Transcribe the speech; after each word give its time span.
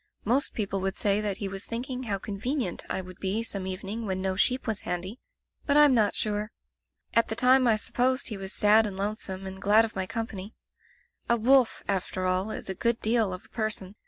Most 0.25 0.55
people 0.55 0.81
would 0.81 0.95
say 0.97 1.21
that 1.21 1.37
he 1.37 1.47
was 1.47 1.67
thinking 1.67 2.01
how 2.01 2.17
convenient 2.17 2.83
I 2.89 3.01
would 3.01 3.19
be 3.19 3.43
some 3.43 3.67
evening 3.67 4.07
when 4.07 4.19
no 4.19 4.35
sheep 4.35 4.65
was 4.65 4.79
handy, 4.81 5.19
but 5.67 5.77
Fm 5.77 5.91
not 5.93 6.15
sure. 6.15 6.51
At 7.13 7.27
the 7.27 7.35
time 7.35 7.67
I 7.67 7.75
supposed 7.75 8.29
he 8.29 8.35
was 8.35 8.51
sad 8.51 8.87
and 8.87 8.97
lonesome, 8.97 9.45
and 9.45 9.61
glad 9.61 9.85
of 9.85 9.95
my 9.95 10.07
company. 10.07 10.55
A 11.29 11.37
wolf, 11.37 11.83
after 11.87 12.25
all, 12.25 12.49
is 12.49 12.67
a 12.67 12.73
good 12.73 12.99
deal 12.99 13.31
of 13.31 13.45
a 13.45 13.49
person. 13.49 13.93